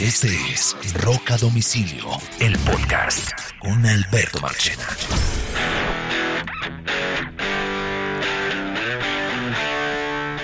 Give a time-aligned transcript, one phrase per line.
[0.00, 2.06] Este es Rock a Domicilio,
[2.40, 4.86] el podcast con Alberto Marchena.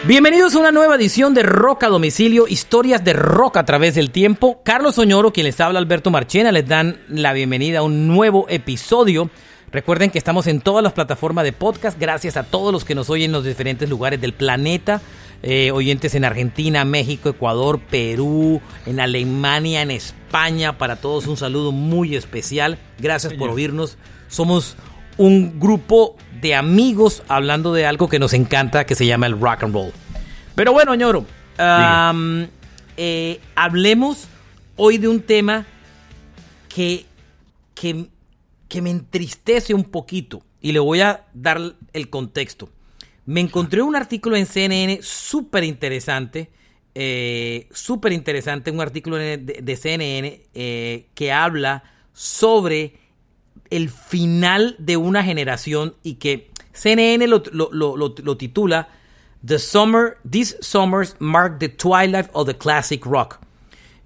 [0.05, 4.11] Bienvenidos a una nueva edición de Rock a Domicilio, historias de rock a través del
[4.11, 4.61] tiempo.
[4.63, 9.31] Carlos Oñoro, quien les habla Alberto Marchena, les dan la bienvenida a un nuevo episodio.
[9.73, 13.09] Recuerden que estamos en todas las plataformas de podcast, gracias a todos los que nos
[13.09, 15.01] oyen en los diferentes lugares del planeta.
[15.43, 20.79] Eh, oyentes en Argentina, México, Ecuador, Perú, en Alemania, en España.
[20.79, 22.79] Para todos un saludo muy especial.
[22.99, 23.99] Gracias por oírnos.
[24.29, 24.77] Somos
[25.19, 29.65] un grupo de amigos hablando de algo que nos encanta, que se llama el rock
[29.65, 29.93] and roll.
[30.55, 31.27] Pero bueno, ñoro,
[31.59, 32.47] um,
[32.97, 34.29] eh, hablemos
[34.77, 35.67] hoy de un tema
[36.69, 37.07] que,
[37.75, 38.07] que,
[38.69, 41.61] que me entristece un poquito y le voy a dar
[41.93, 42.69] el contexto.
[43.27, 46.51] Me encontré un artículo en CNN súper interesante,
[46.95, 52.99] eh, súper interesante, un artículo de, de CNN eh, que habla sobre
[53.71, 58.89] el final de una generación y que CNN lo, lo, lo, lo, titula
[59.45, 63.41] The Summer, These Summers Mark the Twilight of the Classic Rock.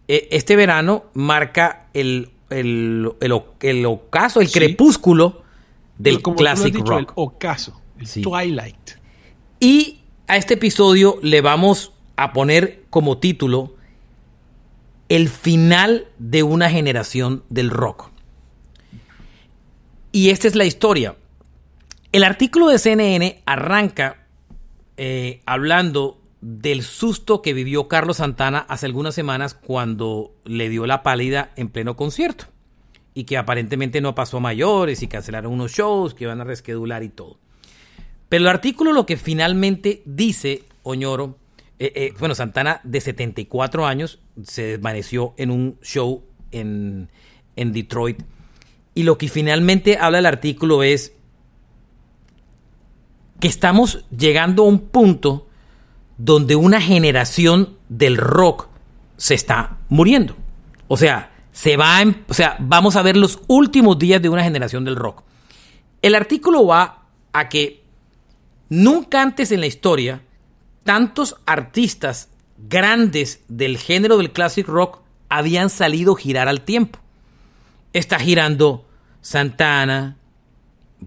[0.08, 4.58] Eh, este verano marca el, el, el, el ocaso, el Sí.
[4.58, 5.42] crepúsculo
[5.98, 7.00] del Como tú lo has Classic dicho, Rock.
[7.10, 8.22] El ocaso, el Sí.
[8.22, 8.90] Twilight.
[9.62, 13.74] Y a este episodio le vamos a poner como título
[15.10, 18.08] El final de una generación del rock.
[20.12, 21.16] Y esta es la historia.
[22.10, 24.26] El artículo de CNN arranca
[24.96, 31.02] eh, hablando del susto que vivió Carlos Santana hace algunas semanas cuando le dio la
[31.02, 32.46] pálida en pleno concierto.
[33.12, 37.02] Y que aparentemente no pasó a mayores y cancelaron unos shows que iban a reschedular
[37.02, 37.38] y todo.
[38.30, 41.36] Pero el artículo lo que finalmente dice, Oñoro,
[41.80, 47.10] eh, eh, bueno, Santana de 74 años se desvaneció en un show en,
[47.56, 48.22] en Detroit.
[48.94, 51.12] Y lo que finalmente habla el artículo es
[53.40, 55.48] que estamos llegando a un punto
[56.16, 58.68] donde una generación del rock
[59.16, 60.36] se está muriendo.
[60.86, 64.44] O sea, se va em- o sea, vamos a ver los últimos días de una
[64.44, 65.24] generación del rock.
[66.00, 67.79] El artículo va a que
[68.70, 70.22] nunca antes en la historia
[70.84, 72.30] tantos artistas
[72.68, 76.98] grandes del género del classic rock habían salido girar al tiempo.
[77.92, 78.86] Está girando
[79.20, 80.16] Santana,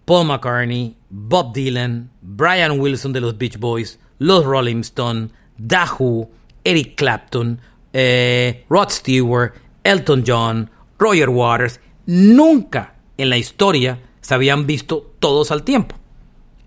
[0.06, 5.30] Paul McCartney, Bob Dylan, Brian Wilson de los Beach Boys, los Rolling Stone,
[5.66, 6.30] The Who,
[6.64, 7.60] Eric Clapton,
[7.94, 9.54] eh, Rod Stewart,
[9.84, 11.80] Elton John, Roger Waters.
[12.06, 15.96] Nunca en la historia se habían visto todos al tiempo.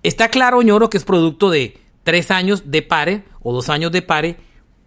[0.06, 4.02] Está claro, ñoro, que es producto de tres años de pare o dos años de
[4.02, 4.36] pare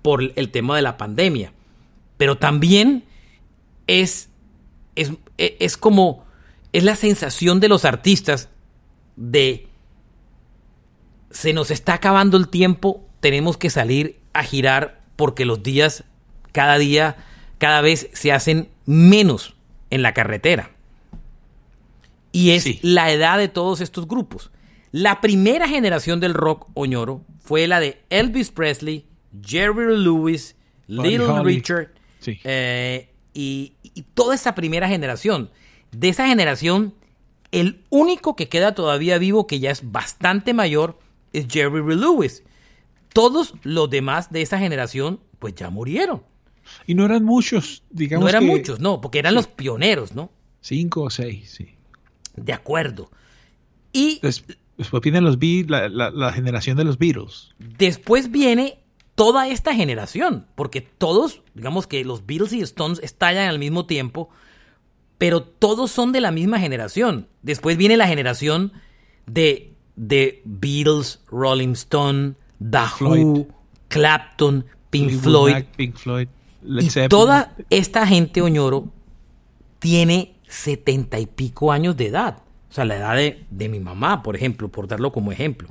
[0.01, 1.51] por el tema de la pandemia.
[2.15, 3.03] Pero también
[3.85, 4.29] es,
[4.95, 6.23] es, es como,
[6.71, 8.47] es la sensación de los artistas
[9.17, 9.67] de
[11.31, 16.05] se nos está acabando el tiempo, tenemos que salir a girar porque los días
[16.53, 17.17] cada día,
[17.57, 19.53] cada vez se hacen menos
[19.89, 20.71] en la carretera.
[22.31, 22.79] Y es Sí.
[22.83, 24.49] la edad de todos estos grupos.
[24.91, 29.05] La primera generación del rock oñoro fue la de Elvis Presley,
[29.45, 30.55] Jerry Lewis,
[30.87, 31.55] Buddy Little Holly.
[31.55, 31.89] Richard
[32.19, 32.39] Sí.
[32.43, 35.49] eh, y, y toda esa primera generación.
[35.91, 36.93] De esa generación,
[37.51, 40.99] el único que queda todavía vivo, que ya es bastante mayor,
[41.33, 42.43] es Jerry Lewis.
[43.13, 46.23] Todos los demás de esa generación, pues ya murieron.
[46.85, 48.23] Y no eran muchos, digamos.
[48.23, 50.29] no eran que muchos, no, porque eran los pioneros, ¿no?
[50.61, 51.69] Cinco o seis, sí.
[52.35, 53.09] De acuerdo.
[53.93, 54.43] Y Des-
[54.79, 57.53] Después viene los Be- la, la- la generación de los Beatles.
[57.59, 58.79] Después viene
[59.13, 64.29] toda esta generación, porque todos, digamos que los Beatles y Stones estallan al mismo tiempo,
[65.17, 67.27] pero todos son de la misma generación.
[67.43, 68.71] Después viene la generación
[69.27, 73.23] de, de Beatles, Rolling Stone, The Floyd.
[73.25, 73.47] Who,
[73.89, 75.65] Clapton, Pink Floyd.
[75.75, 76.27] Pink Floyd,
[76.63, 78.87] Y toda esta gente, Oñoro,
[79.79, 82.41] tiene setenta y pico años de edad.
[82.69, 85.69] O sea, la edad de, de mi mamá, por ejemplo, por darlo como ejemplo.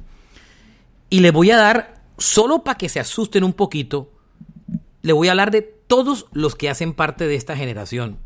[1.11, 4.13] Y le voy a dar, solo para que se asusten un poquito,
[5.03, 8.19] le voy a hablar de todos los que hacen parte de esta generación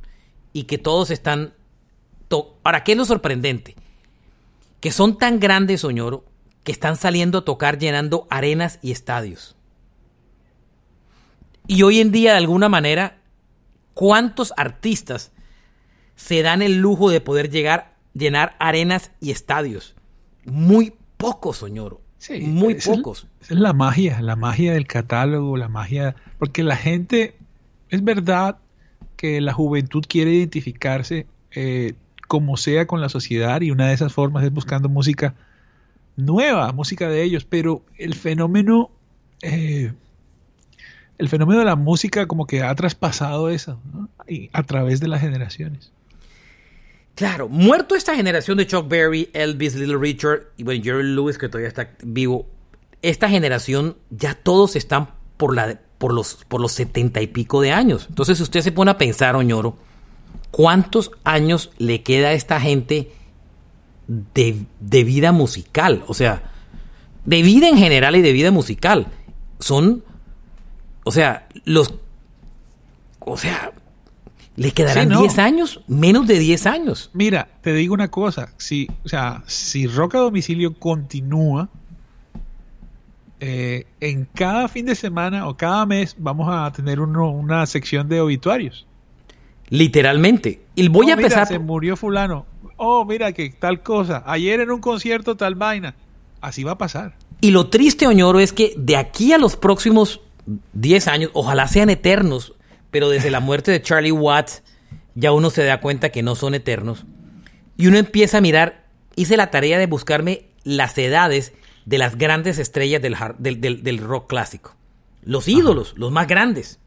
[0.53, 1.53] y que todos están...
[2.29, 3.77] to- Ahora, ¿qué es lo sorprendente?
[4.81, 6.25] Que son tan grandes, Oñoro,
[6.65, 9.55] que están saliendo a tocar llenando arenas y estadios.
[11.69, 13.19] Y hoy en día, de alguna manera,
[13.95, 15.31] ¿cuántos artistas
[16.17, 19.95] se dan el lujo de poder llegar, llenar arenas y estadios?
[20.45, 22.01] Muy pocos, Soñoro.
[22.19, 23.27] Sí, Muy es- pocos.
[23.41, 27.35] Es la magia, la magia del catálogo, la magia, porque la gente,
[27.89, 28.59] es verdad
[29.17, 31.95] que la juventud quiere identificarse eh,
[32.29, 35.35] como sea con la sociedad y una de esas formas es buscando música
[36.17, 38.91] nueva, música de ellos, pero el fenómeno,
[39.43, 39.93] eh,
[41.19, 44.09] el fenómeno de la música como que ha traspasado eso ¿no?
[44.29, 45.93] Y a través de las generaciones.
[47.15, 51.49] Claro, muerto esta generación de Chuck Berry, Elvis, Little Richard y bueno, Jerry Lewis que
[51.49, 52.47] todavía está vivo,
[53.03, 57.73] esta generación ya todos están por, la, por, los, por los setenta y pico de
[57.73, 58.07] años.
[58.09, 59.77] Entonces, si usted se pone a pensar, Oñoro,
[60.51, 63.13] ¿cuántos años le queda a esta gente
[64.07, 66.05] de, de vida musical?
[66.07, 66.51] O sea,
[67.25, 69.09] de vida en general y de vida musical.
[69.59, 70.03] Son,
[71.05, 71.95] o sea, los,
[73.21, 73.73] o sea,
[74.57, 75.21] le quedarán Sí, no.
[75.21, 77.11] 10 años, menos de 10 años.
[77.15, 81.69] Mira, te digo una cosa, si, o sea, si Rock a Domicilio continúa,
[83.41, 88.09] eh, en cada fin de semana o cada mes vamos a tener uno- una sección
[88.09, 88.87] de obituarios.
[89.69, 90.61] Literalmente.
[90.75, 91.49] Y voy Oh, a mira, empezar.
[91.49, 92.47] se murió fulano.
[92.77, 94.23] Oh, mira que tal cosa.
[94.27, 95.95] Ayer en un concierto tal vaina.
[96.41, 97.15] Así va a pasar.
[97.41, 100.21] Y lo triste, Oñoro, es que de aquí a los próximos
[100.73, 102.55] 10 años, ojalá sean eternos,
[102.93, 104.63] pero desde la muerte de Charlie Watts,
[105.17, 107.05] ya uno se da cuenta que no son eternos.
[107.77, 108.85] Y uno empieza a mirar,
[109.17, 111.53] hice la tarea de buscarme las edades
[111.87, 114.77] de las grandes estrellas del, del- del- del rock clásico.
[115.25, 116.79] Los ídolos, los más grandes.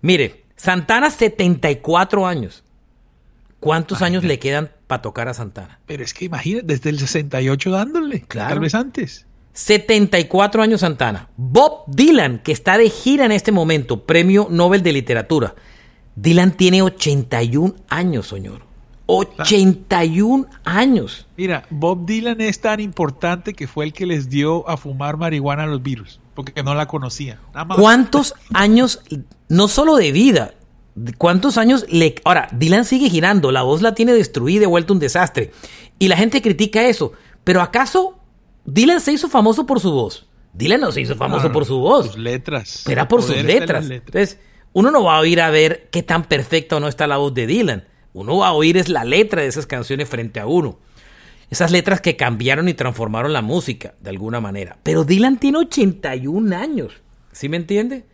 [0.00, 2.62] Mire, Santana, 74 años.
[3.60, 5.80] ¿Cuántos años le quedan para tocar a Santana?
[5.86, 8.20] Pero es que imagínate, desde el 68 dándole.
[8.22, 8.50] Claro.
[8.50, 9.26] Tal vez antes.
[9.56, 11.30] 74 años Santana.
[11.38, 15.54] Bob Dylan, que está de gira en este momento, premio Nobel de Literatura.
[16.14, 18.60] Dylan tiene 81 años, señor.
[19.06, 21.26] 81 años.
[21.38, 25.62] Mira, Bob Dylan es tan importante que fue el que les dio a fumar marihuana
[25.62, 26.20] a los virus.
[26.34, 27.78] Porque no la más.
[27.78, 29.00] ¿Cuántos años,
[29.48, 30.52] no solo de vida,
[31.16, 32.16] cuántos años le...
[32.24, 35.52] Ahora, Dylan sigue girando, la voz la tiene destruida y vuelto un desastre.
[35.98, 37.12] Y la gente critica eso.
[37.42, 38.18] Pero ¿acaso
[38.66, 40.26] Dylan se hizo famoso por su voz?
[40.52, 42.06] Dylan no se hizo famoso por su voz.
[42.06, 42.86] Sus letras.
[42.86, 43.88] Era por sus letras.
[43.90, 44.38] Entonces,
[44.72, 47.34] uno no va a oír a ver qué tan perfecta o no está la voz
[47.34, 47.84] de Dylan.
[48.12, 50.78] Uno va a oír es la letra de esas canciones frente a uno.
[51.50, 54.78] Esas letras que cambiaron y transformaron la música, de alguna manera.
[54.82, 56.94] Pero Dylan tiene 81 años.
[57.32, 58.04] ¿Sí me entiende?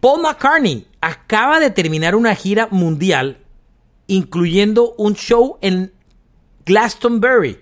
[0.00, 3.38] Paul McCartney acaba de terminar una gira mundial,
[4.06, 5.92] incluyendo un show en
[6.66, 7.58] Glastonbury.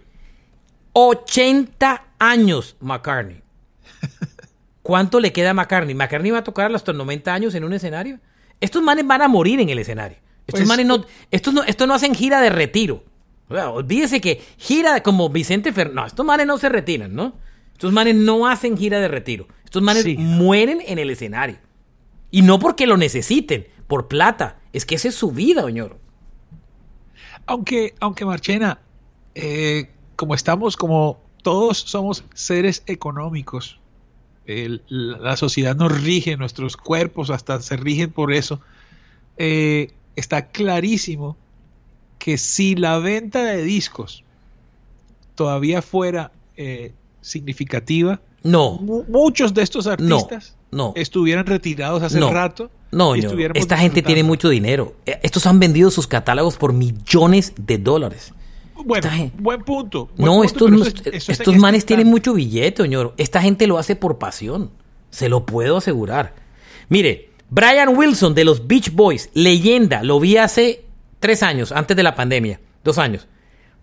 [0.98, 3.42] 80 años, McCartney.
[4.82, 5.94] ¿Cuánto le queda a McCartney?
[5.94, 8.18] ¿McCartney va a tocar hasta los 90 años en un escenario?
[8.62, 10.16] Estos manes van a morir en el escenario.
[10.46, 13.04] Estos Pues- manes no, estos no, estos no hacen gira de retiro.
[13.48, 15.94] O sea, olvídese que gira como Vicente Fernández.
[15.96, 17.34] No, estos manes no se retiran, ¿no?
[17.74, 19.48] Estos manes no hacen gira de retiro.
[19.64, 20.16] Estos manes Sí.
[20.16, 21.58] mueren en el escenario.
[22.30, 24.60] Y no porque lo necesiten, por plata.
[24.72, 25.98] Es que esa es su vida, Oñoro.
[27.44, 28.80] Aunque, aunque Marchena,
[29.34, 33.78] eh, como estamos, como todos somos seres económicos,
[34.46, 38.60] el- la sociedad nos rige, nuestros cuerpos hasta se rigen por eso,
[39.38, 41.36] eh, está clarísimo
[42.18, 44.24] que si la venta de discos
[45.34, 50.92] todavía fuera eh, significativa, No, mu- muchos de estos artistas no.
[50.96, 52.30] estuvieran retirados hace No.
[52.32, 52.70] rato.
[52.92, 54.94] No, y esta gente tiene mucho dinero.
[55.04, 58.32] Eh, Estos han vendido sus catálogos por millones de dólares.
[58.84, 60.06] Bueno, buen punto.
[60.16, 63.14] buen No, punto, estos, no- eso eso estos manes tienen mucho billete, Oñoro.
[63.16, 64.70] Esta gente lo hace por pasión.
[65.10, 66.34] Se lo puedo asegurar.
[66.88, 70.84] Mire, Brian Wilson de los Beach Boys, leyenda, lo vi hace
[71.20, 73.26] tres años, antes de la pandemia, dos años.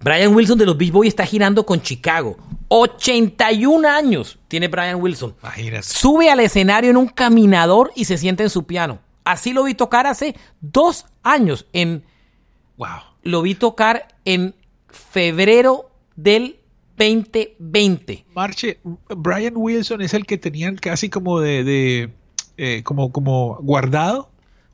[0.01, 2.37] Brian Wilson de los Beach Boys está girando con Chicago.
[2.67, 5.35] 81 años tiene Brian Wilson.
[5.41, 5.83] Imagínate.
[5.83, 8.99] Sube al escenario en un caminador y se sienta en su piano.
[9.23, 11.65] Así lo vi tocar hace dos años.
[11.73, 12.03] En,
[12.77, 12.87] Wow.
[13.23, 14.55] lo vi tocar en
[14.93, 16.59] febrero del
[16.97, 18.25] 2020.
[18.33, 22.09] Marche, Brian Wilson es el que tenían casi como de, de,
[22.57, 24.29] eh, como, como guardado.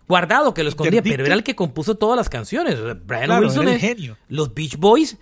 [0.07, 2.77] Guardado que lo escondía, pero era el que compuso todas las canciones.
[3.05, 4.17] Brian Claro, Wilson era el es- genio.
[4.27, 5.17] Los Beach Boys,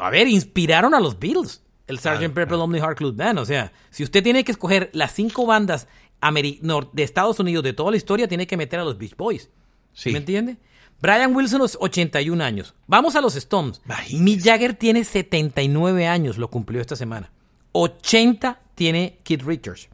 [0.00, 1.62] a ver, inspiraron a los Beatles.
[1.86, 2.02] El Sgt.
[2.18, 3.40] Claro, Pepper Lonely Heart Club Band.
[3.40, 5.88] O sea, si usted tiene que escoger las cinco bandas
[6.20, 6.60] ameri-
[6.92, 9.50] de Estados Unidos de toda la historia, tiene que meter a los Beach Boys.
[9.92, 10.12] Sí.
[10.12, 10.56] ¿Me entiende?
[11.00, 12.74] Brian Wilson es 81 años.
[12.86, 13.80] Vamos a los Stones.
[13.84, 14.22] Imagínese.
[14.22, 17.30] Mick Jagger tiene 79 años, lo cumplió esta semana.
[17.72, 19.88] 80 tiene Keith Richards.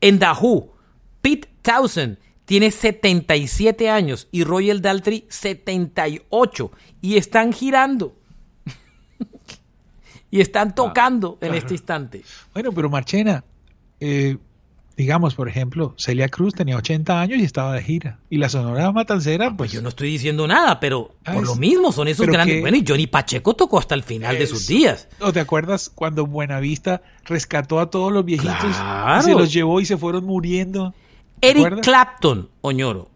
[0.00, 0.74] En The Who,
[1.22, 6.72] Pete Townsend tiene 77 años y Royal Daltrey 78.
[7.00, 8.16] Y están girando.
[10.30, 11.54] y están tocando en claro.
[11.54, 12.22] este instante.
[12.52, 13.44] Bueno, pero Marchena,
[14.00, 14.36] eh,
[14.96, 18.18] digamos, por ejemplo, Celia Cruz tenía 80 años y estaba de gira.
[18.30, 21.56] Y la Sonora Matancera, Pues pues, yo no estoy diciendo nada, pero Ah, por lo
[21.56, 22.56] mismo son esos pero grandes.
[22.56, 25.08] que- Bueno, y Johnny Pacheco tocó hasta el final de sus días.
[25.20, 29.20] ¿O te acuerdas cuando Buenavista rescató a todos los viejitos Claro.
[29.20, 30.94] y se los llevó y se fueron muriendo?
[31.40, 31.84] ¿Te Eric acuerdas?
[31.86, 33.10] Clapton, Oñoro.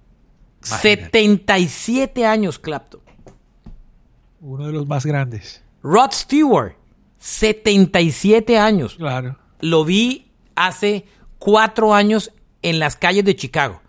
[0.66, 1.04] Imagínate.
[1.04, 3.00] 77 años Clapton.
[4.40, 5.62] Uno de los más grandes.
[5.82, 6.75] Rod Stewart,
[7.18, 8.94] 77 años.
[8.97, 9.37] Claro.
[9.61, 11.04] Lo vi hace
[11.38, 13.80] cuatro años en las calles de Chicago.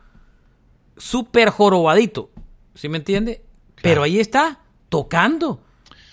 [0.97, 2.31] Súper jorobadito.
[2.75, 3.43] ¿Sí me entiende?
[3.81, 5.61] Pero ahí está, tocando.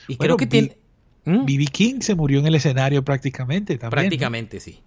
[0.08, 0.78] Y creo que tiene...
[1.24, 1.44] ¿Mm?
[1.44, 1.64] B.B.
[1.66, 4.02] King se murió en el escenario prácticamente también.
[4.02, 4.80] Prácticamente, sí.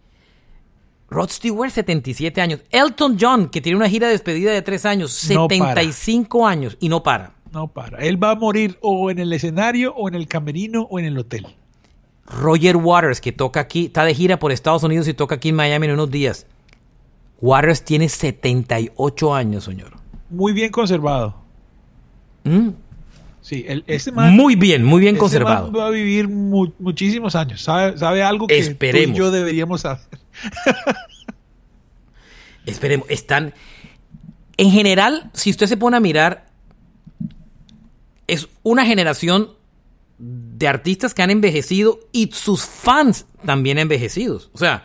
[1.10, 2.62] Rod Stewart, 77 años.
[2.70, 5.82] Elton John, que tiene una gira de despedida de tres años, No para.
[5.82, 7.34] 75 años y no para.
[7.52, 7.98] No para.
[8.00, 11.18] Él va a morir o en el escenario, o en el camerino, o en el
[11.18, 11.48] hotel.
[12.30, 15.56] Roger Waters, que toca aquí, está de gira por Estados Unidos y toca aquí en
[15.56, 16.46] Miami en unos días.
[17.42, 19.94] Waters tiene 78 años, señor.
[20.30, 21.36] Muy bien conservado.
[22.44, 22.70] Mm.
[23.42, 25.72] Sí, el, ese man, Muy bien, muy bien ese conservado.
[25.72, 27.62] man va a vivir mu- muchísimos años.
[27.62, 29.16] Sabe, sabe algo que tú Esperemos.
[29.16, 30.02] y yo deberíamos saber.
[32.66, 33.54] Esperemos, están...
[34.58, 36.48] En general, si usted se pone a mirar,
[38.28, 39.52] es una generación
[40.60, 44.50] de artistas que han envejecido y sus fans también envejecidos.
[44.52, 44.84] O sea,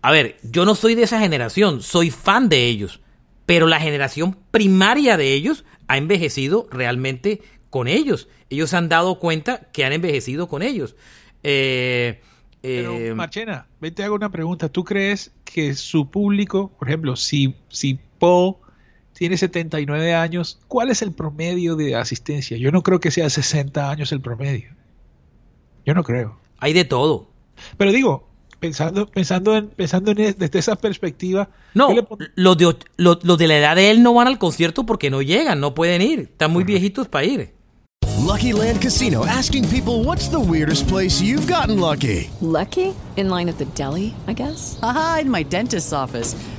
[0.00, 3.00] a ver, yo no soy de esa generación, soy fan de ellos,
[3.44, 8.28] pero la generación primaria de ellos ha envejecido realmente con ellos.
[8.48, 10.96] Ellos se han dado cuenta que han envejecido con ellos.
[11.42, 12.22] Eh,
[12.62, 14.70] Pero, eh, Marchena, ven, te hago una pregunta.
[14.70, 18.56] ¿Tú crees que su público, por ejemplo, si, si Paul
[19.12, 22.56] tiene 79 años, ¿cuál es el promedio de asistencia?
[22.56, 24.74] Yo no creo que sea 60 años el promedio.
[25.86, 26.36] Yo no creo.
[26.58, 27.28] hay de todo.
[27.78, 28.28] Pero digo,
[28.60, 31.88] pensando, pensando en, pensando en es- desde esa perspectiva, No,
[32.34, 35.10] los de, och- los, los de la edad de él no van al concierto porque
[35.10, 36.20] no llegan, no pueden ir.
[36.20, 37.54] Están muy viejitos para ir.
[38.26, 42.28] Lucky Land Casino asking people what's the weirdest place you've gotten lucky?
[42.40, 42.92] Lucky?
[43.16, 44.78] In line at the deli, I guess?
[44.82, 46.34] Aha, in my dentist's office.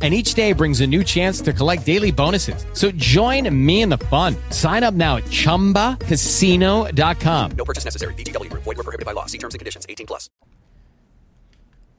[0.00, 2.64] And each day brings a new chance to collect daily bonuses.
[2.72, 4.36] So join me in the fun.
[4.50, 7.50] Sign up now at chumbacasino.com.
[7.56, 8.14] No purchase necessary.
[8.14, 8.62] VGW Group.
[8.62, 9.26] Void were prohibited by law.
[9.26, 9.86] See terms and conditions.
[9.88, 10.30] 18 plus.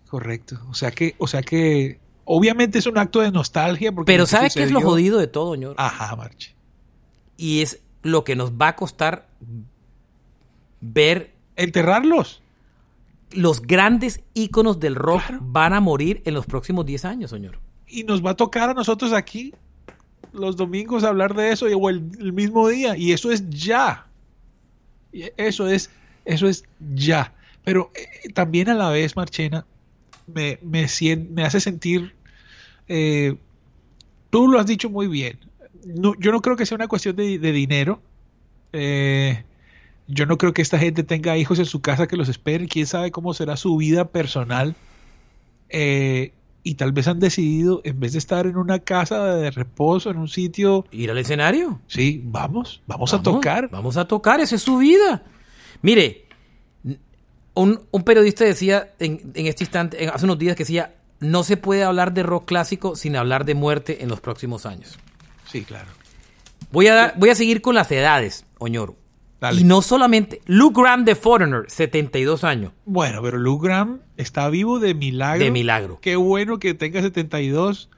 [0.10, 0.58] Correcto.
[0.70, 3.91] O sea que, o sea que, obviamente es un acto de nostalgia.
[3.91, 5.75] Porque Pero lo que ¿sabe qué es lo jodido de todo, señor?
[5.77, 6.56] Ajá, Marche.
[7.38, 9.27] Y es lo que nos va a costar
[10.82, 12.41] ver Enterrarlos.
[13.32, 15.39] los grandes íconos del rock Claro.
[15.44, 17.60] van a morir en los próximos 10 años, señor.
[17.89, 19.53] Y nos va a tocar a nosotros aquí
[20.31, 22.01] los domingos hablar de eso o el,
[22.34, 22.96] mismo día.
[22.96, 24.08] Y eso es ya.
[25.12, 25.89] Eso es,
[26.25, 26.63] eso es
[26.96, 27.34] ya.
[27.63, 29.65] Pero eh, también a la vez, Marchena,
[30.27, 30.84] me, me,
[31.43, 32.13] hace sentir.
[32.88, 33.36] eh,
[34.29, 35.39] tú lo has dicho muy bien.
[35.84, 38.01] Yo no creo que sea una cuestión de, de dinero.
[38.74, 39.43] Eh,
[40.08, 42.67] yo no creo que esta gente tenga hijos en su casa que los esperen.
[42.67, 44.75] Quién sabe cómo será su vida personal.
[45.69, 50.10] Eh, y tal vez han decidido, en vez de estar en una casa de reposo,
[50.10, 51.80] en un sitio, Ir al escenario.
[51.88, 53.70] sí, vamos, vamos, a tocar.
[53.70, 55.24] Vamos a tocar, esa es su vida.
[55.82, 56.25] Mire,
[57.54, 61.44] un, un periodista decía en, en este instante, en- hace unos días que decía, no
[61.44, 64.98] se puede hablar de rock clásico sin hablar de muerte en los próximos años.
[65.51, 65.88] Sí, claro.
[66.72, 68.96] Voy a, dar- voy a seguir con las edades, Oñoro.
[69.39, 69.62] Dale.
[69.62, 72.74] Y no solamente, Luke Graham de Foreigner, 72 años.
[72.86, 75.43] Bueno, pero Lou Graham está vivo de milagro.
[75.43, 76.00] De milagro.
[76.01, 77.89] Qué bueno que tenga 72.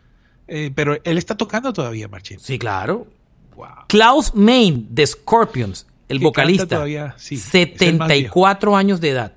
[0.47, 2.39] eh, pero él está tocando todavía, Marchín.
[2.39, 3.07] Sí, claro.
[3.55, 3.67] Wow.
[3.87, 9.33] Klaus Main de Scorpions, el vocalista, todavía, sí, es el más 74 años de edad.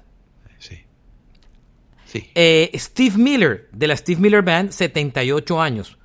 [0.58, 0.78] Sí.
[2.04, 2.30] Sí.
[2.34, 5.98] Eh, Steve Miller, de la Steve Miller Band, 78 años.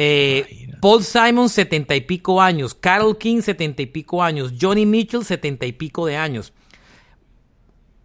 [0.00, 0.68] Eh.
[0.80, 2.72] Paul Simon, 70 y pico años.
[2.72, 4.54] Carol King, 70 y pico años.
[4.60, 6.52] Johnny Mitchell, 70 y pico de años.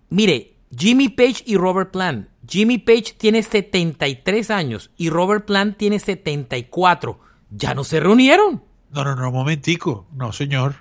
[0.10, 2.30] Mire, Jimmy Page y Robert Plant.
[2.48, 7.20] Jimmy Page tiene 73 años y Robert Plant tiene 74.
[7.52, 8.64] Ya no se reunieron.
[8.90, 10.08] No, no, no, momentico.
[10.14, 10.76] No, señor.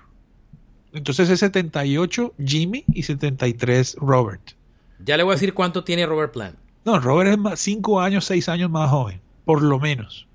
[0.95, 4.53] Entonces es 78 Jimmy y 73 Robert.
[4.99, 6.57] Ya le voy a decir cuánto tiene Robert Plant.
[6.87, 9.21] No, Robert es 5 años, 6 años más joven.
[9.45, 10.27] Por lo menos.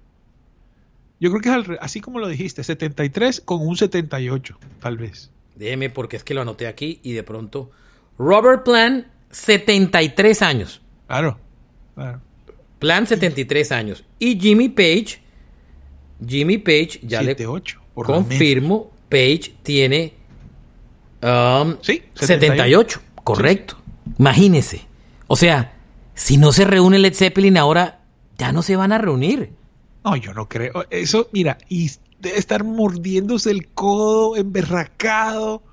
[1.19, 5.31] Yo creo que es al así como lo dijiste, 73 con un 78, tal vez.
[5.55, 7.71] Déjeme porque es que lo anoté aquí y de pronto.
[8.19, 10.81] Robert Plant, 73 años.
[11.07, 11.39] Claro.
[11.95, 12.21] claro.
[12.79, 14.03] Plan 73 años.
[14.19, 15.19] Y Jimmy Page,
[16.25, 20.13] Jimmy Page, ya 78, le confirmo, Page tiene
[21.23, 23.77] um, Sí, 78, correcto.
[24.19, 24.85] Imagínese.
[25.27, 25.73] O sea,
[26.13, 28.01] si no se reúne Led Zeppelin ahora,
[28.37, 29.56] ya no se van a reunir.
[30.09, 30.85] No, yo no creo.
[30.89, 35.63] Eso, mira, y debe estar mordiéndose el codo, emberracado.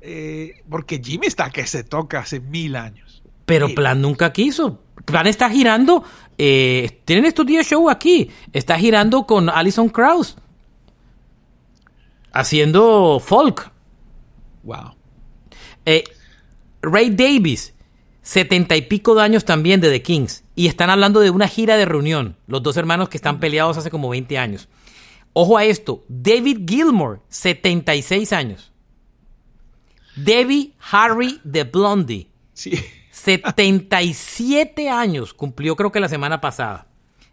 [0.00, 3.22] eh, porque Jimmy está que se toca hace mil años.
[3.46, 3.68] Pero.
[3.74, 4.80] Plan nunca quiso.
[5.04, 6.04] Plan está girando.
[6.38, 8.30] eh, tienen estos días show aquí.
[8.52, 10.36] Está girando con Alison Krauss.
[12.32, 13.70] Haciendo folk.
[14.62, 14.94] Wow.
[15.84, 16.04] Eh,
[16.80, 17.74] Ray Davis,
[18.22, 20.41] setenta y pico de años también de The Kings.
[20.54, 22.36] Y están hablando de una gira de reunión.
[22.46, 24.68] Los dos hermanos que están peleados hace como 20 años.
[25.32, 26.04] Ojo a esto.
[26.08, 28.72] David Gilmour, 76 años.
[30.16, 32.72] Debbie Harry de Blondie, Sí.
[33.12, 35.32] 77 años.
[35.32, 36.86] Cumplió creo que la semana pasada.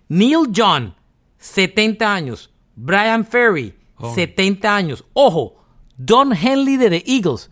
[0.08, 0.96] Neil John,
[1.40, 2.52] 70 años.
[2.76, 3.76] Brian Ferry,
[4.16, 5.04] 70 años.
[5.14, 5.58] Ojo,
[5.98, 7.50] Don Henley de The Eagles,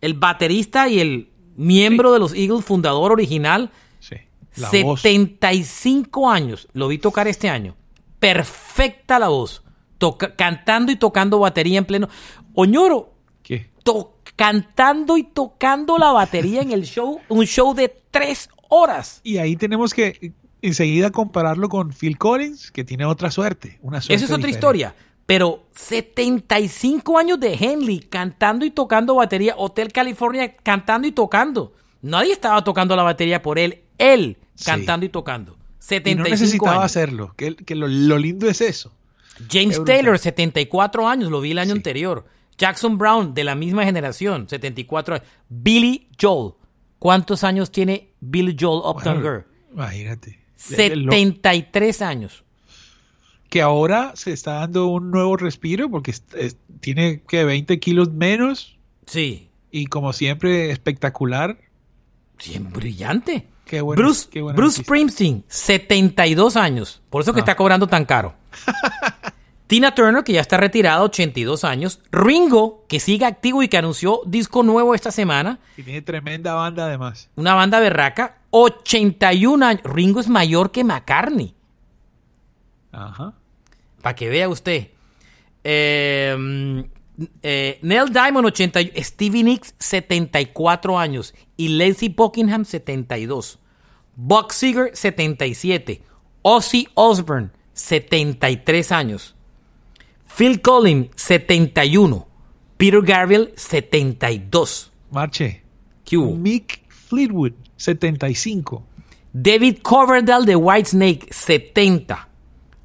[0.00, 3.70] el baterista y el miembro de los Eagles, fundador original,
[4.56, 5.00] La voz.
[5.02, 6.68] 75 años.
[6.72, 7.74] Lo vi tocar este año.
[8.18, 9.62] Perfecta la voz.
[9.98, 12.08] Toca- cantando y tocando batería en pleno.
[12.54, 13.70] Oñoro, ¿Qué?
[13.82, 17.20] to- cantando y tocando la batería en el show.
[17.28, 19.20] Un show de tres horas.
[19.24, 23.78] Y ahí tenemos que enseguida compararlo con Phil Collins, que tiene otra suerte.
[23.82, 24.58] Una suerte Esa es otra diferente.
[24.58, 24.94] historia.
[25.26, 29.54] Pero 75 años de Henley cantando y tocando batería.
[29.56, 31.72] Hotel California cantando y tocando.
[32.02, 33.80] Nadie estaba tocando la batería por él.
[33.98, 34.64] Él Sí.
[34.66, 35.52] cantando y tocando.
[35.52, 36.84] Y no 75 necesitaba años.
[36.84, 37.34] hacerlo.
[37.36, 38.92] Que, que lo, lo lindo es eso.
[39.50, 39.82] James.
[39.84, 41.78] Taylor, 74 años, lo vi el año Sí.
[41.78, 42.24] anterior.
[42.56, 45.26] Jackson Brown, de la misma generación, 74 años.
[45.48, 46.52] Billy Joel,
[47.00, 49.44] ¿cuántos años tiene Billy Joel Upton Bueno, Girl?
[49.72, 50.38] Imagínate.
[50.78, 52.44] El lo- 73 años.
[53.50, 58.10] que ahora se está dando un nuevo respiro porque es- es- tiene que 20 kilos
[58.12, 58.76] menos
[59.06, 61.58] Sí, y como siempre espectacular.
[62.44, 63.46] bien brillante.
[63.74, 64.82] Qué bueno, Bruce, qué buena Bruce.
[64.82, 67.02] Springsteen, 72 años.
[67.10, 67.42] Por eso que Ah.
[67.42, 68.34] está cobrando tan caro.
[69.66, 71.98] Tina Turner, que ya está retirada, 82 años.
[72.12, 75.58] Ringo, que sigue activo y que anunció disco nuevo esta semana.
[75.76, 77.30] Y tiene tremenda banda además.
[77.34, 79.82] Una banda berraca, 81 años.
[79.84, 81.54] Ringo es mayor que McCartney.
[82.92, 83.32] Ajá.
[84.02, 84.88] Para que vea usted.
[85.64, 86.84] Eh,
[87.42, 88.80] eh, Neil Diamond, 80.
[88.82, 91.34] y- Stevie Nicks, 74 años.
[91.56, 93.58] Y Lacey Buckingham, 72.
[94.16, 96.02] Buck Seeger, 77.
[96.42, 99.34] Ozzy Osbourne, 73 años.
[100.26, 102.26] Phil Collins, 71.
[102.76, 104.90] Peter Gabriel, 72.
[105.10, 105.62] Marche.
[106.04, 106.36] ¿Qué hubo?
[106.36, 108.82] Mick Fleetwood, 75.
[109.32, 112.28] David Coverdale de Whitesnake, 70.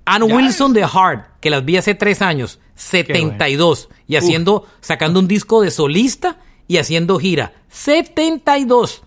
[0.06, 3.90] Ann Wilson de Hard, que las vi hace tres años, 72.
[4.08, 6.38] Y haciendo, sacando un disco de solista
[6.68, 7.54] y haciendo gira.
[7.70, 9.04] 72.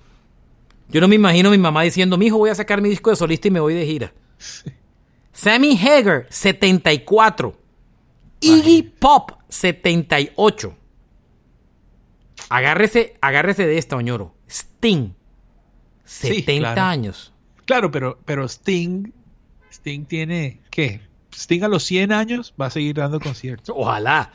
[0.93, 3.11] Yo no me imagino a mi mamá diciendo, mi hijo, voy a sacar mi disco
[3.11, 4.13] de solista y me voy de gira.
[5.33, 7.59] Sammy Hager, 74.
[8.41, 10.77] Iggy Pop, 78.
[12.51, 14.35] Agárrese, agárrese de esta, Oñoro.
[14.49, 15.15] Sting.
[16.05, 16.83] Sí, 70 claro.
[16.83, 17.33] años.
[17.65, 19.13] Claro, pero, pero Sting,
[19.71, 21.01] Sting tiene, ¿qué?
[21.35, 23.75] Sting a los 100 años va a seguir dando conciertos.
[23.77, 24.31] Ojalá.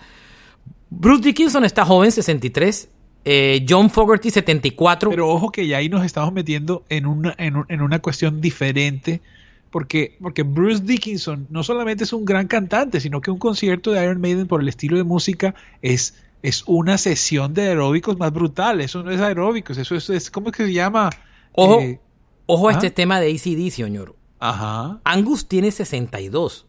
[0.90, 2.90] Bruce Dickinson está joven, 63.
[3.26, 5.10] Eh, John Fogerty, 74.
[5.10, 8.40] Pero ojo que ya ahí nos estamos metiendo en una, en, un- en una cuestión
[8.40, 9.22] diferente,
[9.70, 14.02] porque, porque Bruce Dickinson no solamente es un gran cantante, sino que un concierto de
[14.04, 18.80] Iron Maiden por el estilo de música es, es una sesión de aeróbicos más brutal.
[18.80, 21.10] Eso no es aeróbicos, eso es, es ¿cómo es que se llama?
[21.52, 22.00] Ojo, Eh,
[22.46, 22.76] ojo a ¿ah?
[22.76, 24.16] este tema de ACDC, Oñoro.
[24.40, 25.00] ajá.
[25.04, 26.66] Angus tiene 62.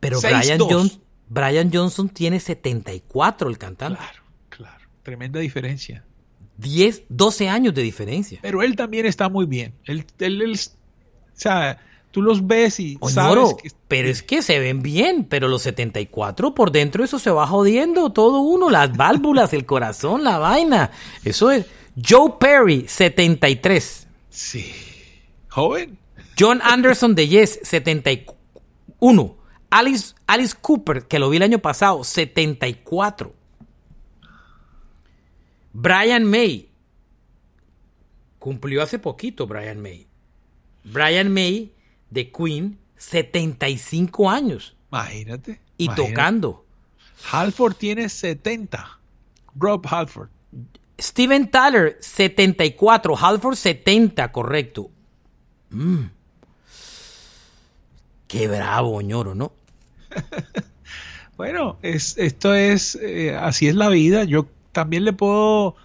[0.00, 0.58] Pero Brian.
[0.58, 3.98] Jones, Brian Johnson tiene 74, el cantante.
[3.98, 4.21] Claro.
[5.02, 6.04] Tremenda diferencia.
[6.58, 8.38] 10, 12 años de diferencia.
[8.42, 9.74] Pero él también está muy bien.
[9.84, 14.42] Él, él- él- o sea, tú los ves y Oñoro, sabes que pero es que
[14.42, 18.96] se ven bien, pero los 74 por dentro eso se va jodiendo todo uno, las
[18.96, 20.90] válvulas, el corazón, la vaina.
[21.24, 21.66] Eso es.
[22.02, 24.06] Joe Perry, 73.
[24.30, 24.72] sí.
[25.48, 25.98] Joven.
[26.38, 29.36] John Anderson de Yes, 71.
[29.70, 33.34] Alice, Alice Cooper, que lo vi el año pasado, 74.
[35.72, 36.70] Brian May.
[38.38, 40.06] Cumplió hace poquito Brian May.
[40.84, 41.72] Brian May
[42.10, 44.76] de Queen, 75 años.
[44.90, 45.60] Imagínate.
[45.78, 46.12] Y imagínate.
[46.14, 46.66] tocando.
[47.30, 48.98] Halford tiene 70.
[49.54, 50.28] Rob Halford.
[50.98, 53.16] Steven Tyler, 74.
[53.16, 54.90] Halford, 70, correcto.
[55.70, 56.04] Mm.
[58.28, 59.52] Qué bravo, ñoro, ¿no?
[61.34, 64.22] Bueno, es, esto es, eh, así es la vida.
[64.22, 65.76] Yo también le puedo,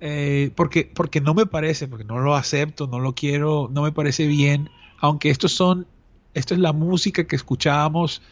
[0.00, 3.92] eh, porque, porque no me parece, porque no lo acepto, no lo quiero, no me
[3.92, 5.86] parece bien, aunque estos son,
[6.34, 8.22] esto es la música que escuchábamos,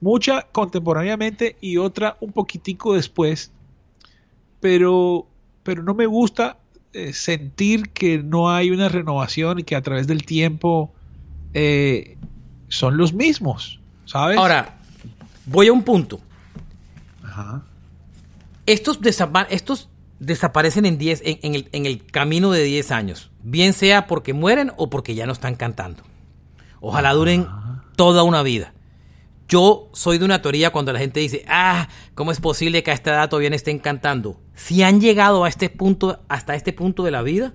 [0.00, 3.52] mucha contemporáneamente y otra un poquitico después,
[4.60, 5.26] pero,
[5.62, 6.58] pero no me gusta
[6.92, 10.92] eh, sentir que no hay una renovación y que a través del tiempo
[11.54, 12.18] eh,
[12.68, 14.38] son los mismos, ¿sabes?
[14.38, 14.78] Ahora,
[15.46, 16.20] voy a un punto.
[17.22, 17.62] Ajá.
[18.66, 23.30] Estos, desapa- estos desaparecen en, 10, en, en el, en el camino de 10 años.
[23.42, 26.02] Bien sea porque mueren o porque ya no están cantando.
[26.80, 27.46] Ojalá duren
[27.96, 28.74] toda una vida.
[29.48, 32.94] Yo soy de una teoría cuando la gente dice, ah, ¿cómo es posible que a
[32.94, 34.40] esta edad todavía no estén cantando?
[34.54, 37.52] Si han llegado a este punto, hasta este punto de la vida,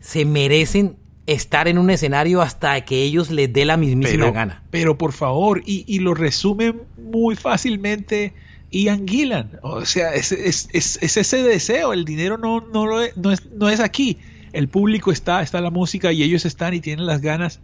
[0.00, 4.62] se merecen estar en un escenario hasta que ellos les dé la mismísima pero, gana.
[4.70, 8.32] Pero por favor, y, y lo resume muy fácilmente
[8.72, 9.50] Ian Gillan.
[9.62, 11.92] O sea, es, es- es- es ese deseo.
[11.92, 14.18] El dinero no, no, lo es, no, es, no es aquí.
[14.52, 17.60] El público está, está la música y ellos están y tienen las ganas.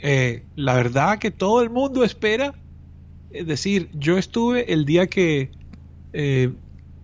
[0.00, 2.54] Eh, la verdad que todo el mundo espera.
[3.30, 5.50] Es decir, yo estuve el día que
[6.14, 6.52] eh,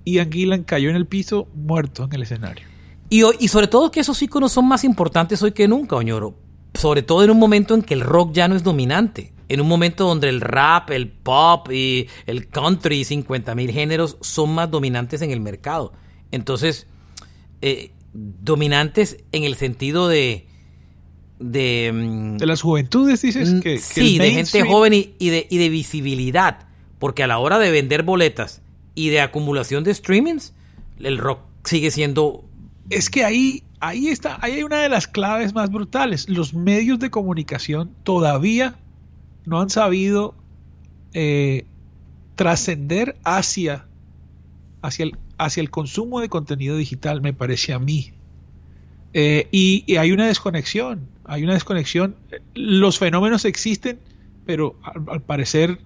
[0.07, 2.67] Ian Gillan cayó en el piso muerto en el escenario.
[3.11, 6.35] Y, y sobre todo que esos íconos son más importantes hoy que nunca, Oñoro.
[6.73, 9.34] Sobre todo en un momento en que el rock ya no es dominante.
[9.49, 14.17] En un momento donde el rap, el pop y el country y 50 mil géneros
[14.21, 15.93] son más dominantes en el mercado.
[16.31, 16.87] Entonces,
[17.61, 20.47] eh, dominantes en el sentido de...
[21.39, 25.59] De, mm, De las juventudes, dices que, sí, de gente joven y, y de, y
[25.59, 26.69] de visibilidad.
[26.99, 28.63] Porque a la hora de vender boletas
[28.95, 30.55] y de acumulación de streamings,
[31.01, 32.45] el rock sigue siendo...
[32.89, 36.29] Es que ahí, ahí está, ahí hay una de las claves más brutales.
[36.29, 38.77] Los medios de comunicación todavía
[39.47, 40.35] no han sabido
[41.13, 41.67] eh,
[42.35, 43.87] trascender hacia,
[44.83, 48.13] hacia, el, hacia el consumo de contenido digital, me parece a mí.
[49.13, 52.17] Eh, y, hay una desconexión, hay una desconexión.
[52.55, 54.01] Los fenómenos existen,
[54.45, 55.79] pero al, al parecer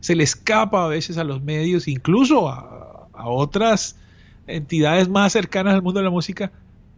[0.00, 3.96] se le escapa a veces a los medios, incluso a, a otras
[4.46, 6.52] entidades más cercanas al mundo de la música,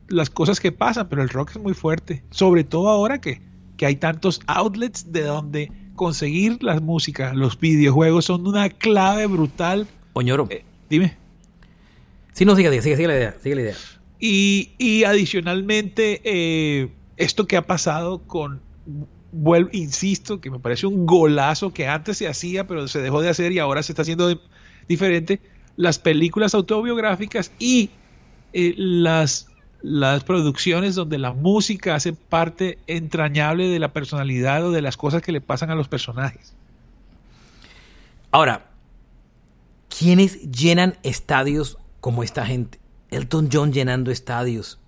[0.09, 3.41] las cosas que pasan, pero el rock es muy fuerte, sobre todo ahora que,
[3.77, 9.87] que hay tantos outlets de donde conseguir la música, los videojuegos son una clave brutal.
[10.13, 10.47] Oñoro.
[10.51, 11.17] Eh, dime.
[12.33, 13.75] Sí, no, sigue, sigue, sigue la idea, sigue la idea.
[14.21, 18.61] Y, y adicionalmente, eh, esto que ha pasado con,
[19.33, 23.29] vuelvo, insisto, que me parece un golazo que antes se hacía, pero se dejó de
[23.31, 24.39] hacer y ahora se está haciendo de-
[24.89, 25.41] diferente,
[25.77, 27.91] las películas autobiográficas y
[28.53, 29.49] eh, las,
[29.89, 35.23] las producciones donde la música hace parte entrañable de la personalidad o de las cosas
[35.23, 36.55] que le pasan a los personajes.
[38.33, 38.69] Ahora,
[39.89, 42.81] ¿quiénes llenan estadios como esta gente?
[43.13, 44.81] Elton John llenando estadios,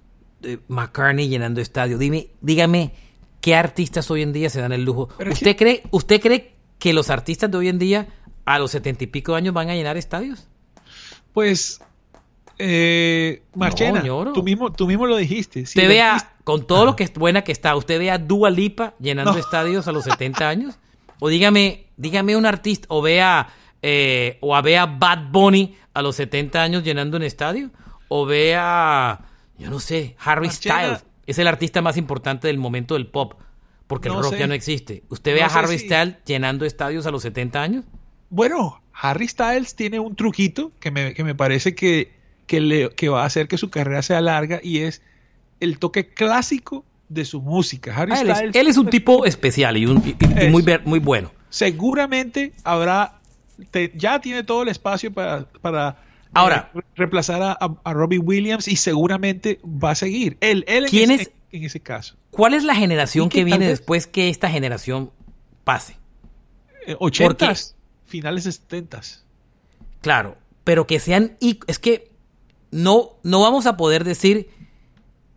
[0.43, 2.01] eh, McCartney llenando estadios.
[2.01, 2.93] Dime, dígame,
[3.41, 5.11] ¿qué artistas hoy en día se dan el lujo?
[5.17, 8.09] Pero ¿Usted cree, ¿Usted cree que los artistas de hoy en día
[8.45, 10.49] a los setenta y pico de años van a llenar estadios?
[11.33, 11.81] Pues
[12.59, 15.61] Eh, Marchena, No, tú mismo, tú mismo lo dijiste.
[15.67, 18.51] Si Usted vea, con todo lo que es buena que está, usted vea a Dua
[18.51, 19.39] Lipa llenando No.
[19.39, 20.79] estadios a los 70 años.
[21.21, 23.49] O dígame, dígame un artista, o vea,
[23.83, 27.71] eh, o a vea Bad Bunny a los 70 años llenando un estadio.
[28.09, 29.21] O vea,
[29.59, 30.75] yo no sé, Harry Marchena.
[30.81, 31.05] Styles.
[31.27, 33.35] Es el artista más importante del momento del pop.
[33.87, 34.39] Porque el rock sé.
[34.39, 35.03] ya no existe.
[35.09, 37.85] ¿Usted ve a Harry si- Styles llenando estadios a los 70 años?
[38.31, 42.13] Bueno, Harry Styles tiene un truquito que me, que me parece que,
[42.49, 45.03] que, le, que va a hacer que su carrera sea larga y es
[45.61, 47.95] el toque clásico de su música.
[47.97, 50.51] Harry Ah, él, es, Styles él es un tipo especial y, un- y- y Eso.
[50.51, 51.31] muy, muy bueno.
[51.51, 53.21] seguramente habrá,
[53.71, 56.71] te- ya tiene todo el espacio para, para eh, Ahora.
[56.97, 60.37] reemplazar a, a- a Robbie Williams y seguramente va a seguir.
[60.41, 61.31] Él, él en, ¿Quién ese, es?
[61.53, 62.17] en ese caso.
[62.31, 65.11] ¿Cuál es la generación que que viene después que esta generación
[65.65, 65.97] pase?
[66.87, 67.75] Eh, 80s,
[68.07, 69.23] finales de 70s.
[70.03, 71.37] Claro, pero que sean...
[71.67, 72.08] Es que
[72.71, 74.51] no, no vamos a poder decir...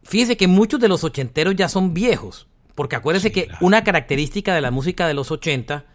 [0.03, 2.47] Fíjese que muchos de los ochenteros ya son viejos.
[2.75, 3.59] Porque acuérdese Sí, que claro.
[3.65, 5.85] una característica de la música de los 80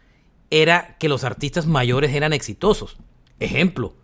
[0.51, 2.99] era que los artistas mayores eran exitosos.
[3.41, 3.97] Ejemplo,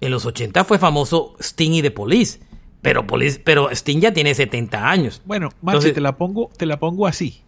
[0.00, 2.40] en los 80 fue famoso Sting y The Police.
[2.82, 5.22] Pero, Police, pero Sting ya tiene 70 años.
[5.24, 7.42] Bueno, Machi, Entonces- te la pongo, te la pongo así.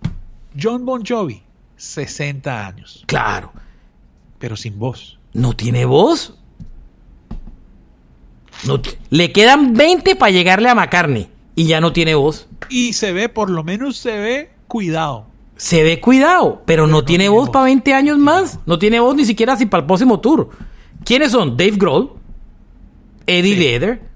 [0.60, 1.42] John Bon Jovi,
[1.76, 3.52] 60 años, Claro,
[4.38, 5.18] pero sin voz.
[5.34, 6.39] no tiene voz.
[8.66, 12.48] No le quedan 20 para llegarle a McCartney y ya no tiene voz.
[12.68, 15.26] Y se ve, por lo menos se ve cuidado.
[15.56, 17.50] Se ve cuidado, pero, no, tiene, tiene voz, voz.
[17.50, 18.60] para 20 años más.
[18.64, 20.50] No tiene voz ni siquiera así para el próximo tour.
[21.04, 21.56] ¿Quiénes son?
[21.56, 22.12] Dave Grohl,
[23.26, 24.10] Eddie Vedder.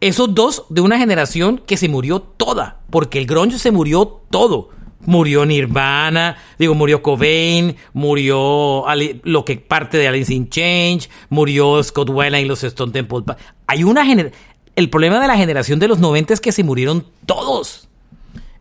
[0.00, 4.70] Esos dos de una generación que se murió toda, porque el grunge se murió todo.
[5.04, 11.82] Murió Nirvana, digo, murió Cobain, murió Ali- lo que parte de Alice in Change, murió
[11.82, 13.22] Scott Weiland y los Stone Temple.
[13.66, 14.32] Hay una gener-
[14.76, 17.88] el problema de la generación de los 90 es que se murieron todos.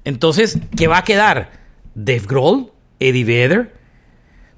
[0.04, 1.51] Entonces, ¿qué va a quedar?
[1.93, 3.75] Dave Grohl, Eddie Vedder,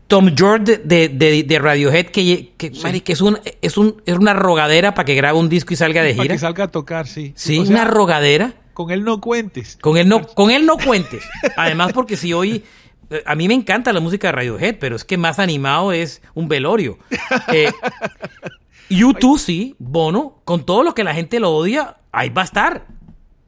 [0.08, 4.16] Tom York de, de- de- Radiohead, que, que, mari, que es, un, es, un, es
[4.18, 6.36] una rogadera para que grabe un disco y salga de Para gira.
[6.36, 7.34] que salga a tocar, sí.
[7.36, 8.54] Sí, O sea, una rogadera.
[8.74, 9.78] Con él no cuentes.
[9.82, 11.24] Con él no, con él no cuentes.
[11.58, 12.64] Además, porque si hoy.
[13.10, 16.22] eh, A mí me encanta la música de Radiohead, pero es que más animado es
[16.34, 16.98] un velorio.
[17.52, 17.72] Eh,
[18.90, 22.88] YouTube, sí, Bono, con todo lo que la gente lo odia, ahí va a estar.